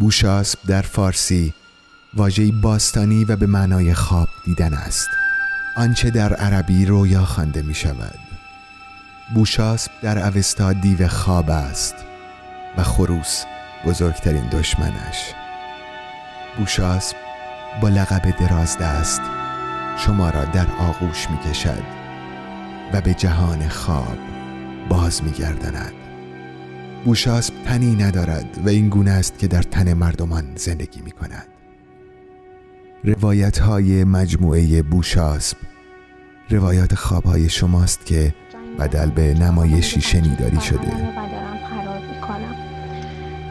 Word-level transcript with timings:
بوشاسب 0.00 0.58
در 0.66 0.82
فارسی 0.82 1.54
واژه‌ای 2.14 2.52
باستانی 2.52 3.24
و 3.24 3.36
به 3.36 3.46
معنای 3.46 3.94
خواب 3.94 4.28
دیدن 4.44 4.74
است. 4.74 5.08
آنچه 5.76 6.10
در 6.10 6.34
عربی 6.34 6.86
رویا 6.86 7.24
خوانده 7.24 7.62
می 7.62 7.74
شود 7.74 8.18
بوشاسب 9.34 9.90
در 10.02 10.18
اوستا 10.18 10.72
دیو 10.72 11.08
خواب 11.08 11.50
است 11.50 11.94
و 12.76 12.82
خروس 12.82 13.44
بزرگترین 13.86 14.48
دشمنش. 14.48 15.32
بوشاسب 16.58 17.16
با 17.80 17.88
لقب 17.88 18.30
دراز 18.30 18.78
دست 18.78 19.20
شما 19.98 20.30
را 20.30 20.44
در 20.44 20.66
آغوش 20.78 21.30
می 21.30 21.38
کشد 21.38 21.82
و 22.92 23.00
به 23.00 23.14
جهان 23.14 23.68
خواب 23.68 24.18
باز 24.88 25.24
می 25.24 25.30
گردند 25.30 26.05
بوشاسب 27.06 27.54
تنی 27.64 27.94
ندارد 27.94 28.58
و 28.64 28.68
این 28.68 28.88
گونه 28.88 29.10
است 29.10 29.38
که 29.38 29.46
در 29.46 29.62
تن 29.62 29.92
مردمان 29.92 30.44
زندگی 30.56 31.00
می 31.00 31.10
کند 31.10 31.46
روایت 33.04 33.58
های 33.58 34.04
مجموعه 34.04 34.82
بوشاسب 34.82 35.56
روایات 36.50 36.94
خواب 36.94 37.24
های 37.24 37.48
شماست 37.48 38.06
که 38.06 38.34
بدل 38.78 39.10
به 39.10 39.34
نمایشی 39.34 40.00
شنیداری 40.00 40.60
شده. 40.60 40.92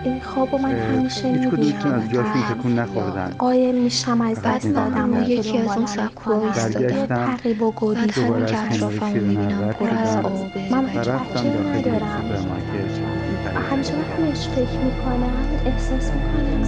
این 0.03 0.21
خواب 0.21 0.55
من 0.55 0.75
همیشه 0.75 1.31
می‌بینم. 1.31 1.93
از 1.93 2.09
جاشون 2.09 2.41
تکون 2.49 2.79
نخوردن. 2.79 3.29
قایم 3.37 3.75
میشم 3.75 4.21
از 4.21 4.41
دست 4.41 4.67
دادم 4.67 5.13
و 5.13 5.21
یکی 5.21 5.57
از 5.57 5.77
اون 5.77 5.85
سکوها 5.85 6.47
ایستاده. 6.47 7.07
تقریب 7.07 7.61
و 7.61 7.73
گریزه 7.77 8.45
که 8.45 8.59
اطرافم 8.59 9.11
می‌بینم 9.11 9.73
پر 9.79 9.89
از 9.89 10.15
آبه 10.15 10.71
من 10.71 10.89
هیچ 10.89 10.99
بچه 10.99 11.77
ندارم 11.77 13.24
همیشه 13.59 13.93
وقتی 13.93 14.49
فکر 14.49 14.79
می‌کنم 14.79 15.29
احساس 15.65 16.11
می‌کنم 16.11 16.63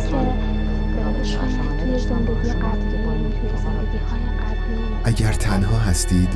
که 1.18 1.24
شاید 1.24 1.78
توی 1.80 2.00
زندگی 2.00 2.50
قبلی 2.50 2.98
توی 3.32 3.50
زندگی 3.64 3.98
های 3.98 4.22
قبلی 4.22 4.96
اگر 5.04 5.34
تنها 5.34 5.78
هستید 5.78 6.30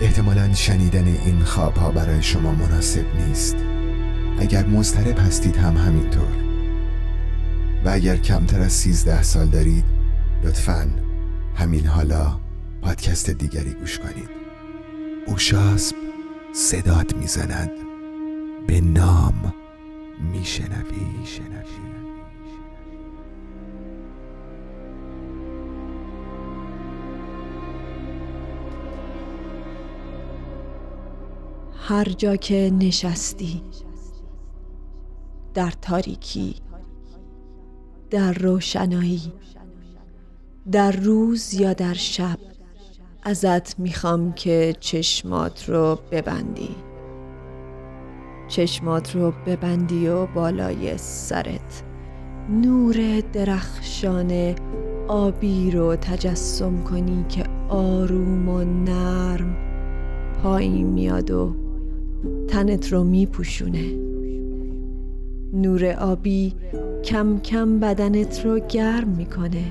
احتمالا 0.00 0.54
شنیدن 0.54 1.06
این 1.06 1.40
خواب 1.40 1.76
ها 1.76 1.90
برای 1.90 2.22
شما 2.22 2.52
مناسب 2.52 3.04
نیست. 3.26 3.56
اگر 4.38 4.66
مضطرب 4.66 5.18
هستید 5.18 5.56
هم 5.56 5.76
همینطور. 5.76 6.36
و 7.84 7.88
اگر 7.88 8.16
کمتر 8.16 8.60
از 8.60 8.72
سیزده 8.72 9.22
سال 9.22 9.46
دارید 9.46 9.84
لطفا 10.44 10.86
همین 11.54 11.86
حالا 11.86 12.40
پادکست 12.82 13.30
دیگری 13.30 13.72
گوش 13.72 13.98
کنید. 13.98 14.28
اوشاسب 15.26 15.96
صدات 16.54 17.16
می‌زند. 17.16 17.70
به 18.66 18.80
نام 18.80 19.54
میشنوی. 20.18 21.26
شنوی 21.26 21.96
هر 31.88 32.04
جا 32.04 32.36
که 32.36 32.72
نشستی 32.78 33.62
در 35.54 35.70
تاریکی 35.70 36.54
در 38.10 38.32
روشنایی 38.32 39.32
در 40.72 40.92
روز 40.92 41.54
یا 41.54 41.72
در 41.72 41.94
شب 41.94 42.38
ازت 43.22 43.78
می‌خوام 43.78 44.32
که 44.32 44.74
چشمات 44.80 45.68
رو 45.68 45.98
ببندی. 46.10 46.85
چشمات 48.48 49.16
رو 49.16 49.32
ببندی 49.46 50.08
و 50.08 50.26
بالای 50.26 50.98
سرت. 50.98 51.82
نور 52.50 53.22
درخشان 53.32 54.54
آبی 55.08 55.70
رو 55.70 55.96
تجسم 55.96 56.82
کنی 56.82 57.24
که 57.28 57.44
آروم 57.68 58.48
و 58.48 58.64
نرم 58.64 59.56
پایین 60.42 60.86
میاد 60.86 61.30
و 61.30 61.54
تنت 62.48 62.92
رو 62.92 63.04
میپوشونه. 63.04 63.84
نور 65.52 65.86
آبی 65.92 66.54
کم 67.04 67.38
کم 67.38 67.80
بدنت 67.80 68.46
رو 68.46 68.58
گرم 68.58 69.08
می‌کنه. 69.08 69.64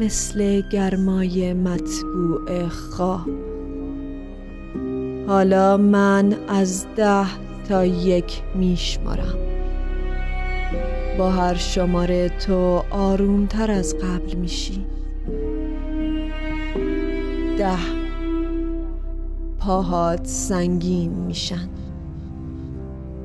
مثل 0.00 0.62
گرمای 0.72 1.52
مطبوع 1.52 2.68
خواب. 2.68 3.47
حالا 5.28 5.76
من 5.76 6.34
از 6.48 6.86
ده 6.96 7.26
تا 7.68 7.84
یک 7.84 8.42
میشمارم 8.54 9.38
با 11.18 11.30
هر 11.30 11.54
شماره 11.54 12.28
تو 12.28 12.82
آرومتر 12.90 13.70
از 13.70 13.96
قبل 13.96 14.34
میشی. 14.34 14.84
ده 17.58 17.78
پاهات 19.58 20.26
سنگین 20.26 21.10
میشن. 21.12 21.68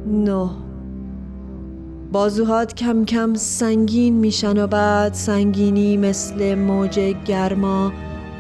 نه 0.08 0.50
بازوهات 2.12 2.74
کم 2.74 3.06
کم 3.06 3.34
سنگین 3.34 4.14
میشن 4.14 4.64
و 4.64 4.68
بعد 4.68 5.14
سنگینی 5.14 5.98
مثل 5.98 6.56
موج 6.56 7.00
گرما 7.00 7.92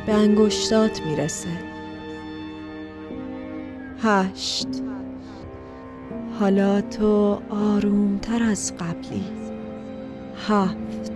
به 0.05 0.13
انگشتات 0.13 1.01
می‌رسه. 1.05 1.62
هشت. 4.03 4.67
حالا 6.39 6.81
تو 6.81 7.39
آرومتر 7.49 8.43
از 8.43 8.73
قبلی. 8.79 9.23
هفت. 10.47 11.11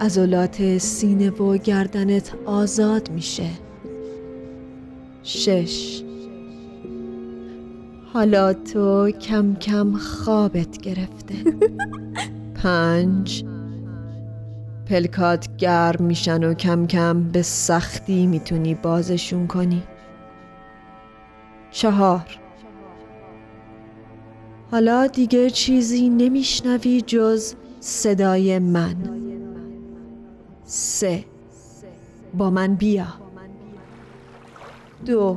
عضلات 0.00 0.78
سینه 0.78 1.30
و 1.30 1.56
گردنت 1.56 2.34
آزاد 2.44 3.10
میشه. 3.10 3.50
شش. 5.22 6.02
حالا 8.12 8.52
تو 8.52 9.10
کم 9.10 9.54
کم 9.54 9.92
خوابت 9.92 10.78
گرفته. 10.78 11.34
پنج. 12.62 13.44
پلکات 14.86 15.56
گرم 15.56 16.04
میشن 16.04 16.44
و 16.44 16.54
کم 16.54 16.86
کم 16.86 17.22
به 17.22 17.42
سختی 17.42 18.26
می‌تونی 18.26 18.74
بازشون 18.74 19.46
کنی. 19.46 19.82
چهار. 21.76 22.26
حالا 24.70 25.06
دیگه 25.06 25.50
چیزی 25.50 26.08
نمیشنوی 26.08 27.00
جز 27.00 27.54
صدای 27.80 28.58
من. 28.58 28.96
سه. 30.64 31.24
با 32.34 32.50
من 32.50 32.74
بیا. 32.74 33.06
دو. 35.06 35.36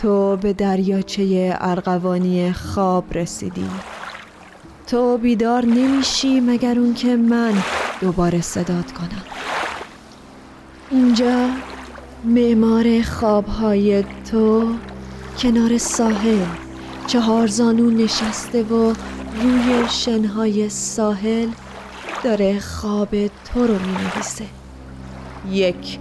تو 0.00 0.36
به 0.36 0.52
دریاچه 0.52 1.56
ارغوانی 1.60 2.52
خواب 2.52 3.04
رسیدی. 3.14 3.68
تو 4.86 5.18
بیدار 5.18 5.64
نمیشی 5.64 6.40
مگر 6.40 6.78
اون 6.78 6.94
که 6.94 7.16
من 7.16 7.54
دوباره 8.00 8.40
صدات 8.40 8.92
کنم. 8.92 9.22
اینجا 10.90 11.48
معمار 12.24 13.02
خوابهای 13.02 14.04
تو 14.30 14.74
کنار 15.42 15.78
ساحل. 15.78 16.46
چهار 17.06 17.46
زانو 17.46 17.90
نشسته 17.90 18.62
و 18.62 18.94
روی 19.42 19.88
شنهای 19.90 20.68
ساحل 20.68 21.48
داره 22.24 22.60
خواب 22.60 23.26
تو 23.26 23.66
رو 23.66 23.74
می 23.74 23.92
نویسه 23.92 24.44
یک 25.50 25.98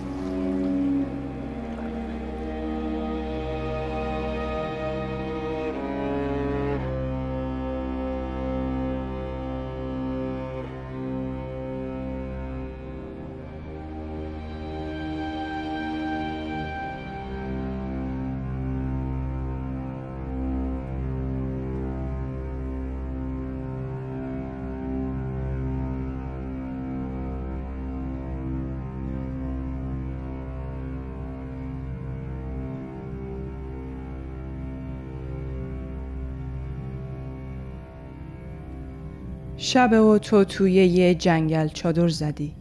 شب 39.62 39.92
و 39.94 40.18
تو 40.18 40.44
توی 40.44 40.72
یه 40.74 41.16
جنگل 41.16 41.68
چادر 41.68 42.08
زدی. 42.08 42.56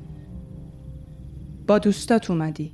با 1.66 1.78
دوستات 1.78 2.30
اومدی. 2.30 2.72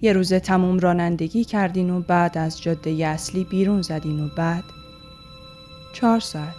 یه 0.00 0.12
روز 0.12 0.32
تموم 0.32 0.78
رانندگی 0.78 1.44
کردین 1.44 1.90
و 1.90 2.00
بعد 2.00 2.38
از 2.38 2.62
جاده 2.62 2.90
اصلی 2.90 3.44
بیرون 3.44 3.82
زدین 3.82 4.20
و 4.20 4.28
بعد 4.36 4.64
چهار 5.92 6.20
ساعت. 6.20 6.54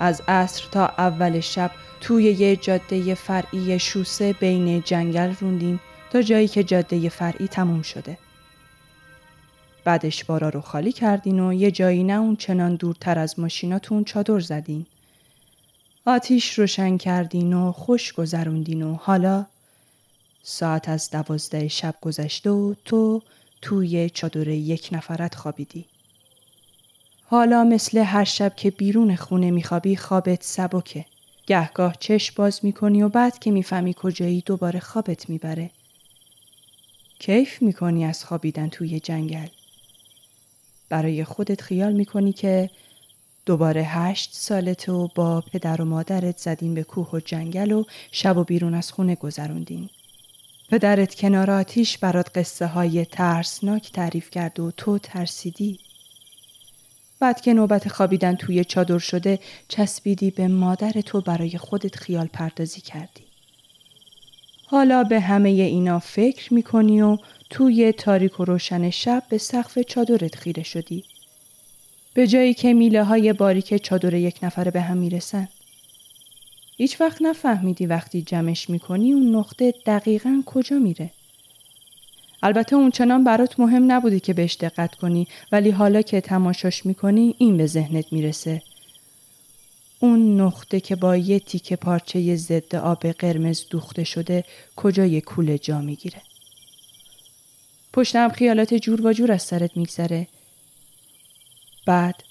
از 0.00 0.22
عصر 0.28 0.64
تا 0.72 0.86
اول 0.86 1.40
شب 1.40 1.70
توی 2.00 2.24
یه 2.24 2.56
جاده 2.56 3.14
فرعی 3.14 3.78
شوسه 3.78 4.32
بین 4.32 4.82
جنگل 4.82 5.34
روندیم 5.40 5.80
تا 6.12 6.22
جایی 6.22 6.48
که 6.48 6.64
جاده 6.64 7.08
فرعی 7.08 7.48
تموم 7.48 7.82
شده. 7.82 8.18
بعدش 9.88 10.24
بارا 10.24 10.48
رو 10.48 10.60
خالی 10.60 10.92
کردین 10.92 11.40
و 11.40 11.52
یه 11.52 11.70
جایی 11.70 12.04
نه 12.04 12.12
اون 12.12 12.36
چنان 12.36 12.74
دورتر 12.74 13.18
از 13.18 13.38
ماشیناتون 13.40 14.04
چادر 14.04 14.40
زدین. 14.40 14.86
آتیش 16.06 16.58
روشن 16.58 16.96
کردین 16.96 17.52
و 17.52 17.72
خوش 17.72 18.12
گذروندین 18.12 18.82
و 18.82 18.94
حالا 18.94 19.46
ساعت 20.42 20.88
از 20.88 21.10
دوازده 21.10 21.68
شب 21.68 21.94
گذشته 22.00 22.50
و 22.50 22.74
تو 22.84 23.22
توی 23.62 24.10
چادر 24.10 24.48
یک 24.48 24.88
نفرت 24.92 25.34
خوابیدی. 25.34 25.84
حالا 27.26 27.64
مثل 27.64 27.98
هر 27.98 28.24
شب 28.24 28.56
که 28.56 28.70
بیرون 28.70 29.16
خونه 29.16 29.50
میخوابی 29.50 29.96
خوابت 29.96 30.42
سبکه. 30.42 31.04
گهگاه 31.46 31.96
چشم 32.00 32.34
باز 32.36 32.60
می‌کنی 32.62 33.02
و 33.02 33.08
بعد 33.08 33.38
که 33.38 33.50
می‌فهمی 33.50 33.94
کجایی 33.94 34.42
دوباره 34.46 34.80
خوابت 34.80 35.30
می‌بره. 35.30 35.70
کیف 37.18 37.62
می‌کنی 37.62 38.04
از 38.04 38.24
خوابیدن 38.24 38.68
توی 38.68 39.00
جنگل. 39.00 39.48
برای 40.88 41.24
خودت 41.24 41.60
خیال 41.60 41.92
می‌کنی 41.92 42.32
که 42.32 42.70
دوباره 43.46 43.82
هشت 43.82 44.30
سالت 44.32 44.88
و 44.88 45.08
با 45.14 45.40
پدر 45.40 45.82
و 45.82 45.84
مادرت 45.84 46.38
زدین 46.38 46.74
به 46.74 46.82
کوه 46.82 47.10
و 47.12 47.20
جنگل 47.20 47.72
و 47.72 47.84
شب 48.12 48.36
و 48.36 48.44
بیرون 48.44 48.74
از 48.74 48.92
خونه 48.92 49.14
گذروندین. 49.14 49.88
پدرت 50.70 51.14
کنار 51.14 51.50
آتیش 51.50 51.98
برات 51.98 52.38
قصه 52.38 52.66
های 52.66 53.04
ترسناک 53.04 53.92
تعریف 53.92 54.30
کرد 54.30 54.60
و 54.60 54.70
تو 54.70 54.98
ترسیدی. 54.98 55.78
بعد 57.20 57.40
که 57.40 57.54
نوبت 57.54 57.88
خوابیدن 57.88 58.36
توی 58.36 58.64
چادر 58.64 58.98
شده 58.98 59.38
چسبیدی 59.68 60.30
به 60.30 60.48
مادر 60.48 60.92
تو 60.92 61.20
برای 61.20 61.58
خودت 61.58 61.96
خیال 61.96 62.26
پردازی 62.26 62.80
کردی. 62.80 63.22
حالا 64.66 65.04
به 65.04 65.20
همه 65.20 65.48
اینا 65.48 65.98
فکر 65.98 66.54
می‌کنی 66.54 67.02
و 67.02 67.18
توی 67.50 67.92
تاریک 67.92 68.40
و 68.40 68.44
روشن 68.44 68.90
شب 68.90 69.22
به 69.28 69.38
سقف 69.38 69.78
چادرت 69.78 70.36
خیره 70.36 70.62
شدی. 70.62 71.04
به 72.14 72.26
جایی 72.26 72.54
که 72.54 72.72
میله 72.72 73.04
های 73.04 73.32
باریک 73.32 73.76
چادر 73.76 74.14
یک 74.14 74.38
نفره 74.42 74.70
به 74.70 74.80
هم 74.80 74.96
می‌رسن. 74.96 75.48
هیچ 76.76 77.00
وقت 77.00 77.22
نفهمیدی 77.22 77.86
وقتی 77.86 78.22
جمعش 78.22 78.70
می‌کنی 78.70 79.12
اون 79.12 79.34
نقطه 79.34 79.74
دقیقا 79.86 80.42
کجا 80.46 80.78
میره. 80.78 81.10
البته 82.42 82.76
اون 82.76 82.90
چنان 82.90 83.24
برات 83.24 83.60
مهم 83.60 83.92
نبودی 83.92 84.20
که 84.20 84.34
بهش 84.34 84.56
دقت 84.60 84.94
کنی 84.94 85.26
ولی 85.52 85.70
حالا 85.70 86.02
که 86.02 86.20
تماشاش 86.20 86.86
می‌کنی 86.86 87.34
این 87.38 87.56
به 87.56 87.66
ذهنت 87.66 88.12
می‌رسه. 88.12 88.62
اون 90.00 90.40
نقطه 90.40 90.80
که 90.80 90.96
با 90.96 91.16
یه 91.16 91.40
تیکه 91.40 91.76
پارچه 91.76 92.36
ضد 92.36 92.74
آب 92.74 93.06
قرمز 93.06 93.64
دوخته 93.70 94.04
شده 94.04 94.44
کجای 94.76 95.20
کوله 95.20 95.58
جا 95.58 95.80
می‌گیره. 95.80 96.22
پشتم 97.92 98.28
خیالات 98.28 98.74
جور 98.74 99.06
و 99.06 99.12
جور 99.12 99.32
از 99.32 99.42
سرت 99.42 99.76
میگذره. 99.76 100.26
بعد 101.86 102.24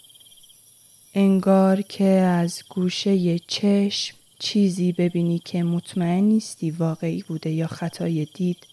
انگار 1.13 1.81
که 1.81 2.04
از 2.04 2.63
گوشه 2.69 3.39
چشم 3.39 4.15
چیزی 4.39 4.92
ببینی 4.92 5.39
که 5.39 5.63
مطمئن 5.63 6.24
نیستی 6.24 6.71
واقعی 6.71 7.24
بوده 7.27 7.50
یا 7.50 7.68
خطای 7.68 8.27
دید 8.33 8.68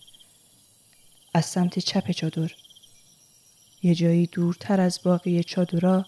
از 1.35 1.47
سمت 1.47 1.79
چپ 1.79 2.11
چادر 2.11 2.53
یه 3.83 3.95
جایی 3.95 4.27
دورتر 4.27 4.81
از 4.81 5.01
باقی 5.05 5.45
چادرها 5.45 6.07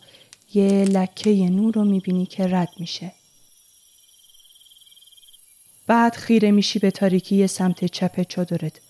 یه 0.54 0.84
لکه 0.84 1.30
نور 1.30 1.74
رو 1.74 1.84
می‌بینی 1.84 2.26
که 2.26 2.46
رد 2.46 2.72
میشه. 2.76 3.12
بعد 5.86 6.14
خیره 6.14 6.50
میشی 6.50 6.78
به 6.78 6.90
تاریکی 6.90 7.46
سمت 7.46 7.84
چپ 7.84 8.22
چادرت. 8.22 8.85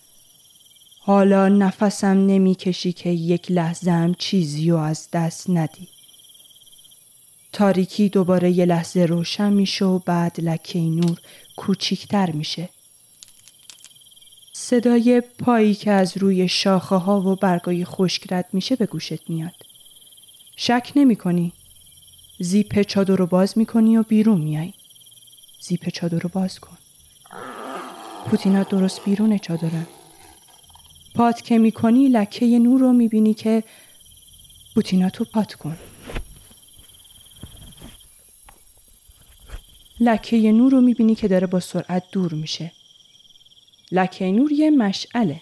حالا 1.06 1.49
نفسم 1.49 2.26
نمی‌کشی 2.26 2.93
که 2.93 3.08
یک 3.11 3.50
لحظه 3.50 3.91
هم 3.91 4.14
چیزی 4.14 4.70
رو 4.70 4.76
از 4.76 5.08
دست 5.12 5.50
ندی. 5.50 5.88
تاریکی 7.53 8.08
دوباره 8.08 8.50
یه 8.50 8.64
لحظه 8.64 9.00
روشن 9.00 9.53
میشه 9.53 9.85
و 9.85 9.99
بعد 9.99 10.41
لکه 10.41 10.79
نور 10.79 11.20
کوچیکتر 11.56 12.31
میشه. 12.31 12.69
صدای 14.53 15.23
پایی 15.38 15.75
که 15.75 15.91
از 15.91 16.17
روی 16.17 16.49
شاخه 16.49 16.97
ها 16.97 17.20
و 17.20 17.37
برگای 17.37 17.85
خشک 17.85 18.32
رد 18.32 18.49
میشه 18.52 18.76
به 18.76 18.87
گوشت 18.87 19.31
میاد. 19.31 19.55
شک 20.56 20.93
نمی 20.97 21.17
کنی. 21.17 21.52
زیپ 22.38 22.82
چادر 22.82 23.17
رو 23.17 23.26
باز 23.26 23.59
می‌کنی 23.59 23.97
و 23.97 24.02
بیرون 24.02 24.41
میای. 24.41 24.73
زیپ 25.61 25.88
چادر 25.88 26.19
رو 26.19 26.31
باز 26.32 26.59
کن. 26.59 26.79
پوتینا 28.25 28.62
درست 28.62 29.05
بیرون 29.05 29.38
چادرن. 29.38 29.87
پات 31.16 31.42
که 31.42 31.58
می‌کنی 31.58 32.08
لکه 32.08 32.58
نور 32.58 32.80
رو 32.80 32.92
می‌بینی 32.92 33.34
که 33.34 33.64
پوتینا 34.74 35.10
تو 35.10 35.24
پات 35.24 35.54
کن. 35.54 35.76
لکه 40.00 40.52
نور 40.52 40.72
رو 40.72 40.80
می‌بینی 40.80 41.14
که 41.14 41.28
داره 41.28 41.46
با 41.46 41.60
سرعت 41.60 42.02
دور 42.12 42.34
میشه. 42.34 42.72
لکه 43.92 44.24
نور 44.24 44.52
یه 44.52 44.70
مشعله. 44.70 45.40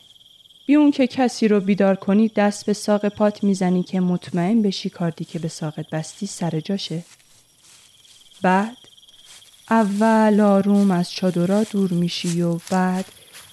بی 0.66 0.74
اون 0.74 0.90
که 0.90 1.06
کسی 1.06 1.48
رو 1.48 1.60
بیدار 1.60 1.96
کنی 1.96 2.28
دست 2.28 2.66
به 2.66 2.72
ساق 2.72 3.08
پات 3.08 3.44
می‌زنی 3.44 3.82
که 3.82 4.00
مطمئن 4.00 4.62
بشی 4.62 4.90
کاردی 4.90 5.24
که 5.24 5.38
به 5.38 5.48
ساقت 5.48 5.90
بستی 5.90 6.26
سر 6.26 6.60
جاشه. 6.60 7.04
بعد 8.42 8.76
اول 9.70 10.40
آروم 10.40 10.90
از 10.90 11.12
چادرها 11.12 11.62
دور 11.62 11.90
میشی 11.92 12.42
و 12.42 12.58
بعد 12.70 13.04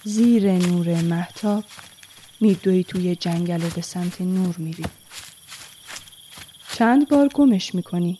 زیر 0.04 0.52
نور 0.52 1.02
محتاب 1.02 1.64
میدوی 2.42 2.84
توی 2.84 3.16
جنگل 3.16 3.64
و 3.64 3.68
به 3.68 3.82
سمت 3.82 4.20
نور 4.20 4.54
میری. 4.58 4.84
چند 6.72 7.08
بار 7.08 7.28
گمش 7.28 7.74
می‌کنی. 7.74 8.18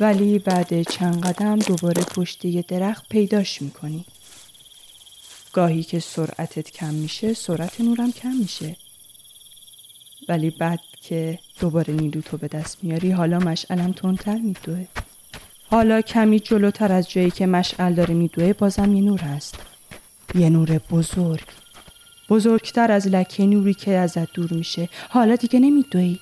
ولی 0.00 0.38
بعد 0.38 0.82
چند 0.82 1.26
قدم 1.26 1.58
دوباره 1.58 2.02
پشت 2.02 2.44
یه 2.44 2.64
درخت 2.68 3.08
پیداش 3.08 3.62
می‌کنی. 3.62 4.04
گاهی 5.52 5.82
که 5.82 6.00
سرعتت 6.00 6.70
کم 6.70 6.94
میشه 6.94 7.34
سرعت 7.34 7.80
نورم 7.80 8.12
کم 8.12 8.32
میشه 8.32 8.76
ولی 10.28 10.50
بعد 10.50 10.80
که 11.02 11.38
دوباره 11.60 11.94
نیرو 11.94 12.20
تو 12.20 12.36
به 12.36 12.48
دست 12.48 12.84
میاری 12.84 13.10
حالا 13.10 13.38
مشعلم 13.38 13.92
تندتر 13.92 14.36
میدوه 14.38 14.86
حالا 15.70 16.00
کمی 16.00 16.40
جلوتر 16.40 16.92
از 16.92 17.10
جایی 17.10 17.30
که 17.30 17.46
مشعل 17.46 17.94
داره 17.94 18.14
میدوه 18.14 18.52
بازم 18.52 18.94
یه 18.94 19.02
نور 19.02 19.20
هست 19.20 19.58
یه 20.34 20.50
نور 20.50 20.78
بزرگ 20.78 21.63
بزرگتر 22.28 22.92
از 22.92 23.08
لکه 23.08 23.46
نوری 23.46 23.74
که 23.74 23.90
ازت 23.90 24.32
دور 24.32 24.52
میشه. 24.52 24.88
حالا 25.08 25.36
دیگه 25.36 25.60
نمیدوی 25.60 26.18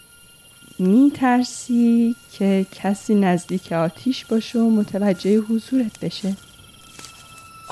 میترسی 0.79 2.17
که 2.33 2.67
کسی 2.73 3.15
نزدیک 3.15 3.73
آتیش 3.73 4.25
باشه 4.25 4.59
و 4.59 4.71
متوجه 4.71 5.39
حضورت 5.39 6.01
بشه. 6.01 6.37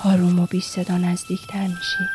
آروم 0.04 0.40
و 0.40 0.46
بی 0.46 0.60
صدا 0.60 0.98
نزدیکتر 0.98 1.66
میشی. 1.66 2.08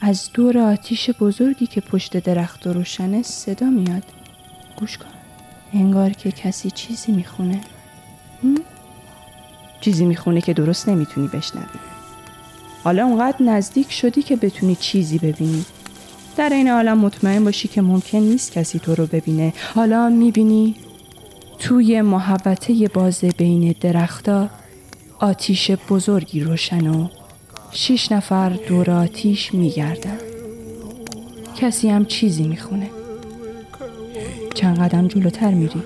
از 0.00 0.30
دور 0.34 0.58
آتیش 0.58 1.10
بزرگی 1.10 1.66
که 1.66 1.80
پشت 1.80 2.16
درخت 2.16 2.66
و 2.66 2.72
روشنه 2.72 3.22
صدا 3.22 3.66
میاد. 3.66 4.04
گوش 4.76 4.98
کن. 4.98 5.06
انگار 5.72 6.10
که 6.10 6.32
کسی 6.32 6.70
چیزی 6.70 7.12
می‌خونه. 7.12 7.60
چیزی 9.80 10.04
می‌خونه 10.04 10.40
که 10.40 10.52
درست 10.52 10.88
نمی‌تونی 10.88 11.28
بشنوی. 11.28 11.87
حالا 12.88 13.04
اونقدر 13.06 13.42
نزدیک 13.42 13.92
شدی 13.92 14.22
که 14.22 14.36
بتونی 14.36 14.74
چیزی 14.74 15.18
ببینی. 15.18 15.64
در 16.36 16.48
این 16.48 16.68
عالم 16.70 16.98
مطمئن 16.98 17.44
باشی 17.44 17.68
که 17.68 17.82
ممکن 17.82 18.18
نیست 18.18 18.52
کسی 18.52 18.78
تو 18.78 18.94
رو 18.94 19.06
ببینه. 19.06 19.52
حالا 19.74 20.08
می‌بینی 20.08 20.74
توی 21.58 22.02
محوطه 22.02 22.88
باز 22.88 23.20
بین 23.20 23.74
درختا 23.80 24.48
آتیش 25.18 25.70
بزرگی 25.70 26.40
روشن 26.40 26.86
و 26.86 27.08
شیش 27.72 28.12
نفر 28.12 28.48
دور 28.48 28.90
آتیش 28.90 29.54
میگردن. 29.54 30.18
کسی 31.56 31.88
هم 31.88 32.04
چیزی 32.04 32.42
می‌خونه. 32.48 32.90
چند 34.54 34.78
قدم 34.78 35.08
جلوتر 35.08 35.50
میری. 35.50 35.82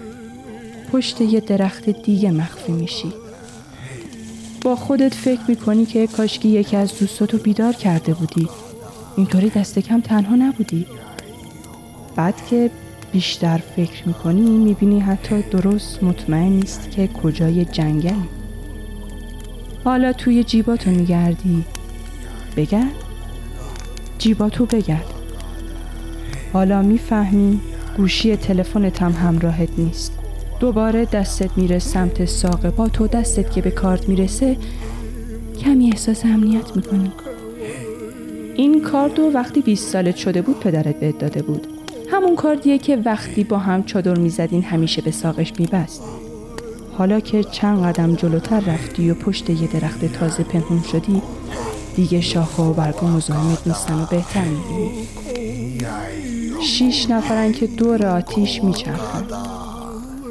پشت 0.92 1.20
یه 1.20 1.40
درخت 1.40 1.90
دیگه 1.90 2.30
مخفی 2.30 2.72
میشی. 2.72 3.12
با 4.64 4.76
خودت 4.76 5.14
فکر 5.14 5.40
می‌کنی 5.48 5.86
که 5.86 6.06
کاشکی 6.06 6.48
یکی 6.48 6.76
از 6.76 6.98
دوستاتو 6.98 7.38
بیدار 7.38 7.72
کرده 7.72 8.14
بودی. 8.14 8.48
اینطوری 9.16 9.50
دست 9.50 9.78
کم 9.78 10.00
تنها 10.00 10.34
نبودی. 10.34 10.86
بعد 12.16 12.46
که 12.46 12.70
بیشتر 13.12 13.58
فکر 13.76 14.08
می‌کنی 14.08 14.50
می‌بینی 14.50 15.00
حتی 15.00 15.42
درست 15.42 16.02
مطمئن 16.02 16.52
نیست 16.52 16.90
که 16.90 17.06
کجای 17.06 17.64
جنگلی 17.64 18.28
حالا 19.84 20.12
توی 20.12 20.44
جیباتو 20.44 20.90
میگردی 20.90 21.64
بگرد. 22.56 22.94
جیباتو 24.18 24.66
بگرد. 24.66 25.14
حالا 26.52 26.82
می‌فهمی 26.82 27.60
گوشی 27.96 28.36
تلفنت 28.36 29.02
هم 29.02 29.12
همراهت 29.12 29.68
نیست. 29.78 30.21
دوباره 30.62 31.04
دستت 31.04 31.50
میره 31.58 31.78
سمت 31.78 32.24
ساق 32.24 32.70
پا 32.70 32.88
تو 32.88 33.06
دستت 33.06 33.50
که 33.50 33.62
به 33.62 33.70
کارت 33.70 34.08
می‌رسه 34.08 34.56
کمی 35.60 35.90
احساس 35.90 36.24
امنیت 36.24 36.76
می‌کنی. 36.76 37.12
این 38.54 38.82
کاردو 38.82 39.22
وقتی 39.22 39.60
20 39.60 39.88
سالت 39.88 40.16
شده 40.16 40.42
بود 40.42 40.60
پدرت 40.60 41.00
بهت 41.00 41.18
داده 41.18 41.42
بود. 41.42 41.66
همون 42.10 42.36
کاردیه 42.36 42.78
که 42.78 42.96
وقتی 42.96 43.44
با 43.44 43.58
هم 43.58 43.84
چادر 43.84 44.18
می‌زدین 44.18 44.62
همیشه 44.62 45.02
به 45.02 45.10
ساقش 45.10 45.52
میبست. 45.58 46.02
حالا 46.98 47.20
که 47.20 47.44
چند 47.44 47.84
قدم 47.84 48.14
جلوتر 48.14 48.60
رفتی 48.60 49.10
و 49.10 49.14
پشت 49.14 49.50
یه 49.50 49.66
درخت 49.66 50.04
تازه 50.04 50.42
پنهون 50.42 50.82
شدی 50.92 51.22
دیگه 51.96 52.20
شاخه 52.20 52.62
و 52.62 52.72
برگا 52.72 53.06
مزاحمت 53.06 53.66
نیستن 53.66 53.94
و 53.94 54.06
بهتر 54.10 54.44
می‌بینی. 54.44 54.90
شیش 56.62 57.10
نفرن 57.10 57.52
که 57.52 57.66
دور 57.66 58.06
آتیش 58.06 58.64
میچرخن. 58.64 59.26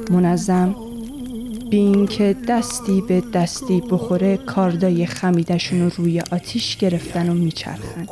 منظم. 0.09 0.75
بین 1.69 2.07
که 2.07 2.35
دستی 2.47 3.01
به 3.01 3.23
دستی 3.33 3.81
بخوره 3.89 4.37
کاردای 4.37 5.05
خمیدشون 5.05 5.81
رو 5.81 5.91
روی 5.97 6.21
آتیش 6.31 6.77
گرفتن 6.77 7.29
و 7.29 7.33
میچرخن. 7.33 8.07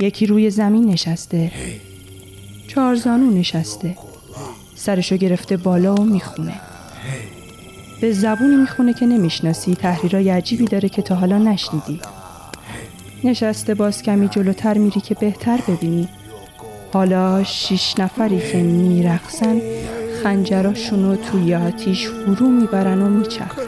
یکی 0.00 0.26
روی 0.26 0.50
زمین 0.50 0.90
نشسته. 0.90 1.52
چارزانو 2.68 3.30
نشسته. 3.30 3.96
سرشو 4.74 5.16
گرفته 5.16 5.56
بالا 5.56 5.94
و 5.94 6.04
می‌خونه. 6.04 6.54
به 8.00 8.12
زبونی 8.12 8.56
می‌خونه 8.56 8.94
که 8.94 9.06
نمی‌شناسی 9.06 9.74
تحریرای 9.74 10.30
عجیبی 10.30 10.64
داره 10.64 10.88
که 10.88 11.02
تا 11.02 11.14
حالا 11.14 11.38
نشنیدی. 11.38 12.00
نشسته 13.24 13.74
باز 13.74 14.02
کمی 14.02 14.28
جلوتر 14.28 14.78
میری 14.78 15.00
که 15.00 15.14
بهتر 15.14 15.60
ببینی. 15.68 16.08
حالا 16.92 17.44
شیش 17.44 17.94
نفری 17.98 18.52
که 18.52 18.62
میرقصن 18.62 19.60
خنجراشون 20.26 21.04
رو 21.04 21.16
توی 21.16 21.54
آتیش 21.54 22.08
فرو 22.08 22.46
می‌برن 22.46 23.02
و 23.02 23.08
میچرخن. 23.08 23.62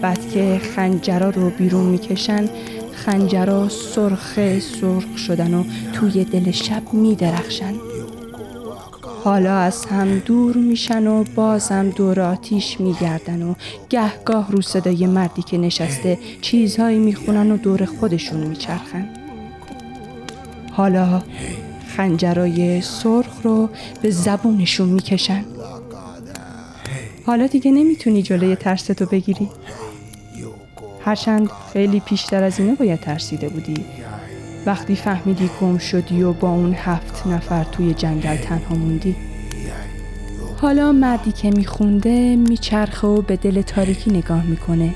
بعد 0.00 0.30
که 0.30 0.60
خنجرا 0.76 1.30
رو 1.30 1.50
بیرون 1.50 1.84
می‌کشن 1.84 2.48
خنجرا 2.92 3.68
سرخ 3.68 4.38
سرخ 4.60 5.16
شدن 5.16 5.54
و 5.54 5.64
توی 5.92 6.24
دل 6.24 6.50
شب 6.50 6.82
میدرخشن. 6.92 7.74
حالا 9.24 9.56
از 9.56 9.86
هم 9.86 10.18
دور 10.18 10.56
میشن 10.56 11.06
و 11.06 11.24
بازم 11.34 11.90
دور 11.90 12.20
آتیش 12.20 12.80
میگردن 12.80 13.42
و 13.42 13.54
گهگاه 13.90 14.52
رو 14.52 14.62
صدای 14.62 15.06
مردی 15.06 15.42
که 15.42 15.58
نشسته 15.58 16.18
چیزهایی 16.40 16.98
می‌خونن 16.98 17.50
و 17.50 17.56
دور 17.56 17.84
خودشون 17.84 18.40
میچرخن. 18.40 19.08
حالا 20.72 21.22
خنجرای 21.96 22.80
سرخ 22.80 23.42
رو 23.42 23.68
به 24.02 24.10
زبونشون 24.10 24.88
می‌کشن. 24.88 25.44
حالا 27.26 27.46
دیگه 27.46 27.70
نمی‌تونی 27.70 28.22
جلوی 28.22 28.56
ترستو 28.56 29.06
بگیری. 29.06 29.48
هرچند 31.04 31.50
خیلی 31.72 32.00
پیشتر 32.00 32.42
از 32.42 32.58
اینه 32.58 32.74
باید 32.74 33.00
ترسیده 33.00 33.48
بودی. 33.48 33.84
وقتی 34.66 34.96
فهمیدی 34.96 35.50
گم 35.60 35.78
شدی 35.78 36.22
و 36.22 36.32
با 36.32 36.50
اون 36.50 36.74
هفت 36.74 37.26
نفر 37.26 37.64
توی 37.64 37.94
جنگل 37.94 38.36
تنها 38.36 38.74
موندی. 38.74 39.16
حالا 40.60 40.92
مردی 40.92 41.32
که 41.32 41.50
میخونده 41.50 42.36
میچرخه 42.36 43.06
و 43.06 43.22
به 43.22 43.36
دل 43.36 43.62
تاریکی 43.62 44.10
نگاه 44.10 44.42
می‌کنه. 44.46 44.94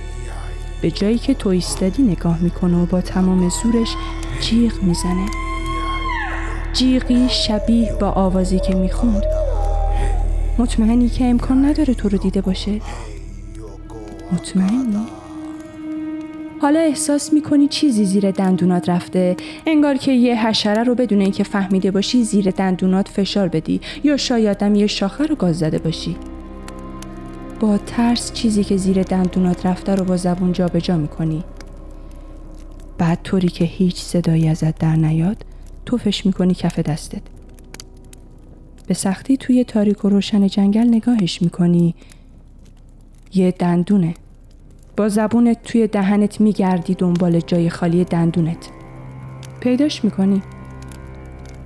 به 0.83 0.91
جایی 0.91 1.19
که 1.19 1.35
تو 1.35 1.49
ایستادی 1.49 2.03
نگاه 2.03 2.39
می‌کنه 2.43 2.77
و 2.77 2.87
با 2.87 3.01
تمام 3.01 3.49
زورش 3.49 3.95
جیغ 4.41 4.83
می‌زنه. 4.83 5.27
جیغی 6.77 7.29
شبیه 7.29 7.93
با 8.01 8.11
آوازی 8.11 8.59
که 8.59 8.75
می‌خوند. 8.75 9.23
مطمئنی 10.59 11.09
که 11.09 11.25
امکان 11.25 11.65
نداره 11.65 11.95
تو 11.95 12.09
رو 12.09 12.19
دیده 12.19 12.41
باشه. 12.41 12.81
مطمئنی؟ 14.33 15.07
حالا 16.63 16.81
احساس 16.81 17.33
می‌کنی 17.33 17.69
چیزی 17.69 18.05
زیر 18.05 18.31
دندونات 18.31 18.89
رفته. 18.89 19.37
انگار 19.67 19.97
که 19.97 20.13
یه 20.13 20.47
حشره 20.47 20.83
رو 20.83 20.95
بدون 20.95 21.21
اینکه 21.21 21.45
فهمیده 21.45 21.91
باشی 21.91 22.25
زیر 22.25 22.51
دندونات 22.51 23.09
فشار 23.09 23.49
بدی. 23.49 23.81
یا 24.05 24.17
شایدم 24.17 24.75
یه 24.75 24.87
شاخه 24.87 25.27
رو 25.27 25.37
گاز 25.37 25.59
زده 25.59 25.79
باشی. 25.79 26.17
با 27.61 27.79
ترس 27.79 28.33
چیزی 28.33 28.65
که 28.65 28.77
زیر 28.77 29.03
دندونات 29.03 29.67
رفته 29.67 29.95
رو 29.95 30.05
با 30.05 30.17
زبون 30.17 30.53
جابجا 30.53 30.81
جا 30.81 30.97
می‌کنی. 30.97 31.45
بعد 32.99 33.19
طوری 33.25 33.49
که 33.49 33.65
هیچ 33.65 33.97
صدایی 33.97 34.49
ازت 34.49 34.79
در 34.79 34.97
نیاد 34.97 35.46
توفش 35.87 36.27
می‌کنی 36.27 36.55
کف 36.55 36.79
دستت. 36.79 37.23
به 38.87 38.95
سختی 38.95 39.37
توی 39.37 39.65
تاریک 39.65 40.05
و 40.05 40.09
روشن 40.09 40.47
جنگل 40.47 40.89
نگاهش 40.89 41.43
می‌کنی. 41.43 41.95
یه 43.35 43.51
دندونه. 43.51 44.15
با 44.97 45.09
زبونت 45.09 45.63
توی 45.63 45.87
دهنت 45.87 46.41
میگردی 46.41 46.95
دنبال 46.95 47.41
جای 47.41 47.71
خالی 47.71 48.05
دندونت. 48.05 48.69
پیداش 49.61 50.05
می‌کنی. 50.05 50.43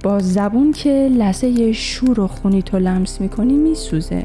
با 0.03 0.19
زبون 0.19 0.73
که 0.73 1.09
لحظه 1.13 1.73
شور 1.73 2.21
و 2.21 2.27
خونی 2.27 2.63
تو 2.63 2.79
لمس 2.79 3.21
می‌کنی 3.21 3.53
میسوزه. 3.53 4.23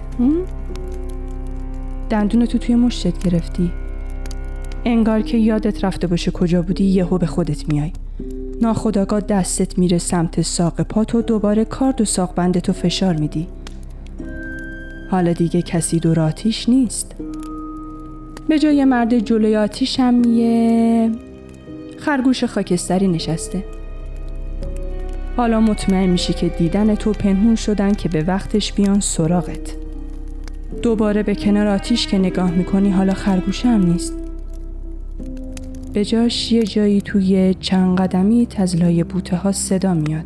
دندونتو 2.09 2.57
توی 2.57 2.75
مشتت 2.75 3.23
گرفتی. 3.23 3.71
انگار 4.85 5.21
که 5.21 5.37
یادت 5.37 5.83
رفته 5.83 6.07
باشه 6.07 6.31
کجا 6.31 6.61
بودی 6.61 6.83
یهو 6.83 7.17
به 7.17 7.25
خودت 7.25 7.69
میای. 7.69 7.91
ناخداگاه 8.61 9.19
دستت 9.19 9.77
میره 9.77 9.97
سمت 9.97 10.41
ساق 10.41 10.81
پات 10.81 11.15
و 11.15 11.21
دوباره 11.21 11.65
کارد 11.65 12.01
و 12.01 12.05
ساق 12.05 12.35
بندتو 12.35 12.73
فشار 12.73 13.15
میدی. 13.15 13.47
حالا 15.11 15.33
دیگه 15.33 15.61
کسی 15.61 15.99
دور 15.99 16.19
آتیش 16.19 16.69
نیست. 16.69 17.15
به 18.47 18.59
جای 18.59 18.85
مرد 18.85 19.19
جلوی 19.19 19.55
آتیش 19.55 19.99
هم 19.99 20.23
یه 20.23 21.11
خرگوش 21.97 22.43
خاکستری 22.43 23.07
نشسته. 23.07 23.63
حالا 25.37 25.59
مطمئن 25.59 26.09
میشی 26.09 26.33
که 26.33 26.49
دیدن 26.49 26.95
تو 26.95 27.11
پنهون 27.11 27.55
شدن 27.55 27.93
که 27.93 28.09
به 28.09 28.23
وقتش 28.23 28.73
بیان 28.73 28.99
سراغت. 28.99 29.75
دوباره 30.81 31.23
به 31.23 31.35
کنار 31.35 31.67
آتیش 31.67 32.07
که 32.07 32.17
نگاه 32.17 32.51
می‌کنی 32.51 32.91
حالا 32.91 33.13
خرگوش 33.13 33.65
هم 33.65 33.85
نیست. 33.85 34.13
به 35.95 36.05
جاش 36.05 36.51
یه 36.51 36.63
جایی 36.63 37.01
توی 37.01 37.53
چند 37.59 37.97
قدمی 37.97 38.45
تزلای 38.45 39.03
بوته 39.03 39.35
ها 39.35 39.51
صدا 39.51 39.93
میاد 39.93 40.25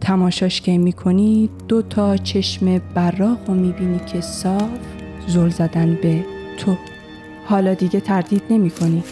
تماشاش 0.00 0.60
که 0.60 0.78
می‌کنی 0.78 1.50
دو 1.68 1.82
تا 1.82 2.16
چشم 2.16 2.78
براق 2.94 3.50
و 3.50 3.52
می‌بینی 3.52 4.00
که 4.06 4.20
صاف 4.20 4.70
زل 5.26 5.48
زدن 5.48 5.98
به 6.02 6.24
تو 6.58 6.76
حالا 7.46 7.74
دیگه 7.74 8.00
تردید 8.00 8.42
نمی 8.50 8.70
کنی. 8.70 9.02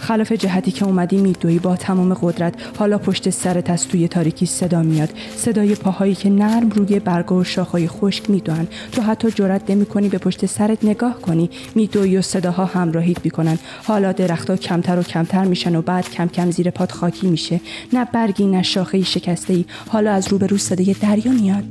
خلاف 0.00 0.32
جهتی 0.32 0.70
که 0.70 0.84
اومدی 0.84 1.16
میدوی 1.16 1.58
با 1.58 1.76
تمام 1.76 2.14
قدرت 2.14 2.54
حالا 2.78 2.98
پشت 2.98 3.30
سرت 3.30 3.70
از 3.70 3.88
توی 3.88 4.08
تاریکی 4.08 4.46
صدا 4.46 4.82
میاد. 4.82 5.10
صدای 5.36 5.74
پاهایی 5.74 6.14
که 6.14 6.30
نرم 6.30 6.68
روی 6.68 6.98
برگا 6.98 7.36
و 7.36 7.44
شاخهای 7.44 7.88
خشک 7.88 8.30
میدون 8.30 8.68
تو 8.92 9.02
حتی 9.02 9.30
جرات 9.30 9.70
نمی 9.70 9.86
کنی 9.86 10.08
به 10.08 10.18
پشت 10.18 10.46
سرت 10.46 10.84
نگاه 10.84 11.20
کنی. 11.20 11.50
میدوی 11.74 12.16
و 12.16 12.22
صداها 12.22 12.64
همراهیت 12.64 13.24
می‌کنن. 13.24 13.58
حالا 13.84 14.12
درختها 14.12 14.56
کمتر 14.56 14.98
و 14.98 15.02
کمتر 15.02 15.44
میشن 15.44 15.76
و 15.76 15.82
بعد 15.82 16.10
کم 16.10 16.28
کم 16.28 16.50
زیر 16.50 16.70
پات 16.70 16.92
خاکی 16.92 17.26
میشه. 17.26 17.60
نه 17.92 18.04
برگی 18.04 18.46
نه 18.46 18.62
شاخه 18.62 19.02
شکسته 19.02 19.54
ای 19.54 19.64
حالا 19.88 20.12
از 20.12 20.28
روبرو 20.28 20.58
صدای 20.58 20.96
دریا 21.00 21.32
میاد. 21.32 21.64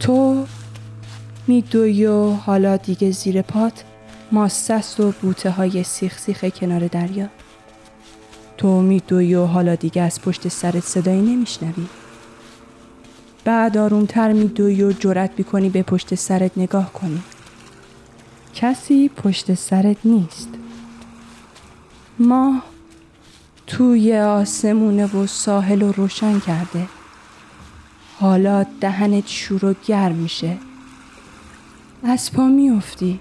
تو 0.00 0.44
میدوی 1.46 2.06
و 2.06 2.30
حالا 2.30 2.76
دیگه 2.76 3.10
زیر 3.10 3.42
پات 3.42 3.84
ماستست 4.32 5.00
و 5.00 5.12
بوته 5.22 5.50
های 5.50 5.84
سیخ 5.84 6.18
سیخ 6.18 6.44
کنار 6.44 6.86
دریا. 6.86 7.26
تو 8.56 8.80
میدوی 8.80 9.34
و 9.34 9.44
حالا 9.44 9.74
دیگه 9.74 10.02
از 10.02 10.20
پشت 10.20 10.48
سرت 10.48 10.80
صدایی 10.80 11.22
نمیشنوی. 11.22 11.86
بعد 13.44 13.78
آرومتر 13.78 14.32
میدوی 14.32 14.82
و 14.82 14.92
جرأت 14.92 15.30
می‌کنی 15.38 15.68
به 15.68 15.82
پشت 15.82 16.14
سرت 16.14 16.58
نگاه 16.58 16.92
کنی. 16.92 17.22
کسی 18.54 19.08
پشت 19.08 19.54
سرت 19.54 19.96
نیست. 20.04 20.48
ماه 22.18 22.62
توی 23.66 24.18
آسمونه 24.18 25.06
و 25.16 25.26
ساحل 25.26 25.82
و 25.82 25.92
روشن 25.92 26.40
کرده. 26.40 26.88
حالا 28.20 28.66
دهنت 28.80 29.26
شور 29.26 29.64
و 29.64 29.74
گرم 29.86 30.14
میشه. 30.14 30.56
از 32.02 32.32
پا 32.32 32.46
میافتی. 32.46 33.20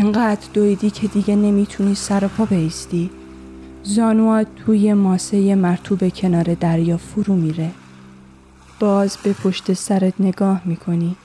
انقدر 0.00 0.48
دویدی 0.54 0.90
که 0.90 1.06
دیگه 1.06 1.36
نمی‌تونی 1.36 1.94
سر 1.94 2.26
پا 2.26 2.44
بیستی 2.44 3.10
زانوات 3.82 4.46
توی 4.66 4.94
ماسه 4.94 5.54
مرتوب 5.54 6.08
کنار 6.08 6.54
دریا 6.54 6.96
فرو 6.96 7.34
میره. 7.34 7.70
باز 8.80 9.16
به 9.22 9.32
پشت 9.32 9.72
سرت 9.72 10.14
نگاه 10.20 10.60
می‌کنی. 10.64 11.16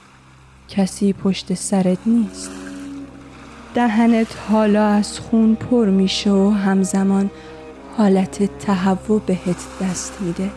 کسی 0.69 1.13
پشت 1.13 1.53
سرت 1.53 1.97
نیست. 2.05 2.51
دهنت 3.73 4.37
حالا 4.49 4.87
از 4.87 5.19
خون 5.19 5.55
پر 5.55 5.85
میشه 5.89 6.31
و 6.31 6.49
همزمان 6.49 7.29
حالت 7.97 8.57
تهوع 8.59 9.21
بهت 9.25 9.65
دست 9.81 10.13
میده. 10.21 10.49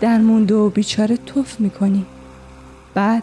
در 0.00 0.18
مونده 0.18 0.54
و 0.54 0.70
بیچاره 0.70 1.16
توف 1.16 1.60
می‌کنی. 1.60 2.06
بعد 2.94 3.22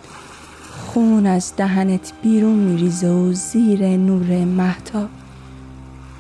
خون 0.98 1.26
از 1.26 1.54
دهنت 1.58 2.14
بیرون 2.24 2.56
میریزه 2.56 3.08
و 3.08 3.34
زیر 3.34 3.88
نور 3.88 4.46
محتاب 4.46 5.10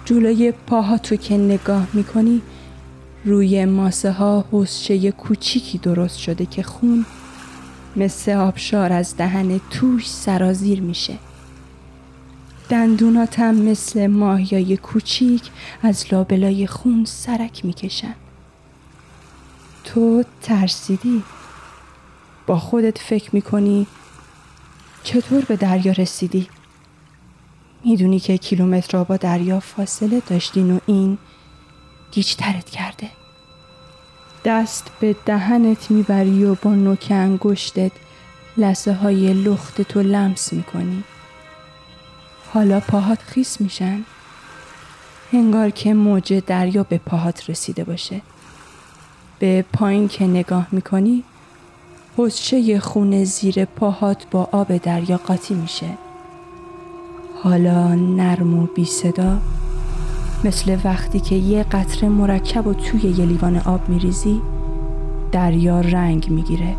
جلوی 0.05 0.51
پاها 0.51 0.97
تو 0.97 1.15
که 1.15 1.37
نگاه 1.37 1.87
می‌کنی 1.93 2.41
روی 3.25 3.65
ماسه 3.65 4.11
ها 4.11 4.45
حسچه 4.51 5.11
کوچیکی 5.11 5.77
درست 5.77 6.17
شده 6.17 6.45
که 6.45 6.63
خون 6.63 7.05
مثل 7.95 8.31
آبشار 8.31 8.93
از 8.93 9.17
دهن 9.17 9.59
توش 9.69 10.09
سرازیر 10.09 10.81
میشه. 10.81 11.13
دندونات 12.69 13.39
هم 13.39 13.55
مثل 13.55 14.07
ماهیای 14.07 14.77
کوچیک 14.77 15.49
از 15.83 16.05
لابلای 16.11 16.67
خون 16.67 17.05
سرک 17.05 17.65
می‌کشن. 17.65 18.15
تو 19.83 20.23
ترسیدی؟ 20.41 21.23
با 22.47 22.59
خودت 22.59 22.97
فکر 22.97 23.29
می‌کنی 23.33 23.87
چطور 25.07 25.45
به 25.45 25.55
دریا 25.55 25.91
رسیدی؟ 25.91 26.47
می‌دونی 27.85 28.19
که 28.19 28.37
کیلومترها 28.37 29.03
با 29.03 29.17
دریا 29.17 29.59
فاصله 29.59 30.21
داشتین 30.27 30.71
و 30.71 30.79
این 30.85 31.17
گیجترت 32.11 32.69
کرده. 32.69 33.09
دست 34.45 34.91
به 34.99 35.15
دهنت 35.25 35.91
می‌بری 35.91 36.43
و 36.43 36.55
با 36.55 36.75
نوک 36.75 37.07
انگشتت 37.09 37.91
لسه 38.57 38.93
های 38.93 39.33
لخت 39.33 39.81
تو 39.81 40.01
لمس 40.01 40.53
می‌کنی. 40.53 41.03
حالا 42.53 42.79
پاهات 42.79 43.21
خیس 43.21 43.61
میشن. 43.61 44.03
هنگار 45.31 45.69
که 45.69 45.93
موج 45.93 46.33
دریا 46.33 46.83
به 46.83 46.97
پاهات 46.97 47.49
رسیده 47.49 47.83
باشه. 47.83 48.21
به 49.39 49.65
پایین 49.73 50.07
که 50.07 50.27
نگاه 50.27 50.67
می‌کنی 50.71 51.23
حسچه 52.17 52.79
خون 52.79 53.23
زیر 53.23 53.65
پاهات 53.65 54.25
با 54.31 54.49
آب 54.51 54.77
دریا 54.77 55.17
قاطی 55.17 55.53
میشه. 55.53 55.87
حالا 57.43 57.95
نرم 57.95 58.59
و 58.59 58.65
بی 58.65 58.85
صدا 58.85 59.37
مثل 60.43 60.77
وقتی 60.83 61.19
که 61.19 61.35
یه 61.35 61.63
قطره 61.63 62.09
مرکب 62.09 62.67
و 62.67 62.73
توی 62.73 63.01
یه 63.09 63.25
لیوان 63.25 63.57
آب 63.57 63.89
میریزی 63.89 64.41
دریا 65.31 65.81
رنگ 65.81 66.29
می‌گیره. 66.29 66.75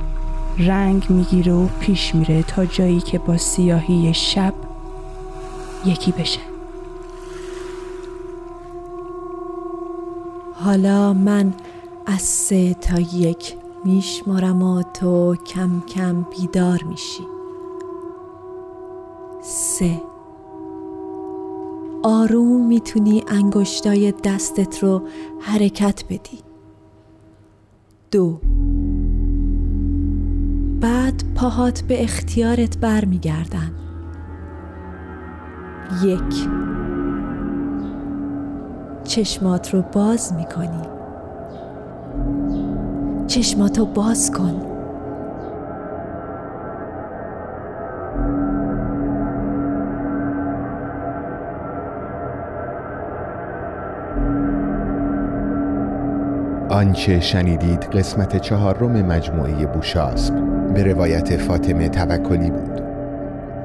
رنگ 0.58 1.10
می‌گیره 1.10 1.52
و 1.52 1.66
پیش 1.80 2.14
میره 2.14 2.42
تا 2.42 2.66
جایی 2.66 3.00
که 3.00 3.18
با 3.18 3.36
سیاهی 3.36 4.14
شب 4.14 4.54
یکی 5.84 6.12
بشه. 6.12 6.40
حالا 10.54 11.12
من 11.12 11.54
از 12.06 12.22
سه 12.22 12.74
تا 12.74 13.00
یک 13.00 13.54
میشمارم 13.84 14.62
و 14.62 14.82
تو 14.82 15.36
کم 15.36 15.80
کم 15.80 16.22
بیدار 16.22 16.82
میشی. 16.88 17.26
سه. 19.42 20.02
آروم 22.02 22.66
می‌تونی 22.66 23.24
انگشتای 23.28 24.14
دستت 24.24 24.82
رو 24.82 25.02
حرکت 25.40 26.04
بدی. 26.04 26.38
دو. 28.10 28.40
بعد 30.80 31.22
پاهات 31.34 31.80
به 31.80 32.02
اختیارت 32.02 32.78
برمیگردن. 32.78 33.74
یک. 36.02 36.48
چشمات 39.04 39.74
رو 39.74 39.82
باز 39.92 40.32
می‌کنی. 40.32 40.97
چشماتو 43.28 43.86
باز 43.86 44.30
کن. 44.30 44.62
آنچه 56.70 57.20
شنیدید 57.20 57.82
قسمت 57.82 58.36
چهارم 58.36 58.92
مجموعه 58.92 59.66
بوشاسب. 59.66 60.34
به 60.74 60.84
روایت 60.84 61.36
فاطمه 61.36 61.88
توکلی 61.88 62.50
بود. 62.50 62.82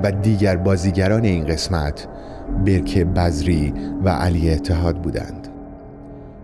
و 0.04 0.12
دیگر 0.12 0.56
بازیگران 0.56 1.23
این 1.23 1.45
قسمت 1.45 2.08
برک 2.65 2.97
بزری 2.97 3.73
و 4.04 4.10
علی 4.10 4.52
اتحاد 4.52 4.95
بودند. 4.95 5.47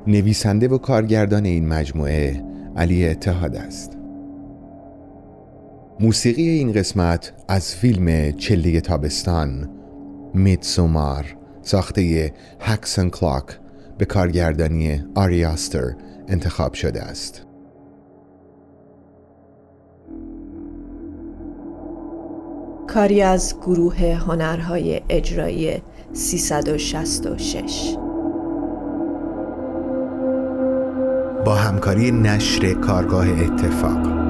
نویسنده 0.08 0.68
و 0.68 0.78
کارگردان 0.78 1.46
این 1.46 1.68
مجموعه 1.68 2.49
علی 2.80 3.08
اتحاد 3.08 3.56
است. 3.56 3.98
موسیقی 6.00 6.50
این 6.50 6.72
قسمت 6.72 7.34
از 7.48 7.76
فیلم 7.76 8.32
چلی 8.32 8.82
تابستان 8.82 9.70
میتسومار 10.34 11.38
ساخته 11.62 12.34
هکسن 12.60 13.10
کلاک 13.10 13.46
به 13.98 14.06
کارگردانی 14.06 15.04
آریاستر 15.16 15.96
انتخاب 16.28 16.74
شده 16.74 17.02
است. 17.02 17.46
کاری 22.88 23.22
از 23.22 23.56
گروه 23.62 24.14
هنرهای 24.14 25.02
اجرایی 25.10 25.82
366 26.14 27.96
با 31.50 31.56
همکاری 31.56 32.12
نشر 32.12 32.74
کارگاه 32.74 33.28
اتفاق. 33.30 34.29